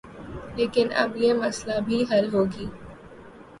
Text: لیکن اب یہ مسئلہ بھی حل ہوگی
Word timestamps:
لیکن 0.55 0.87
اب 0.95 1.17
یہ 1.17 1.33
مسئلہ 1.33 1.79
بھی 1.85 2.03
حل 2.11 2.25
ہوگی 2.33 2.65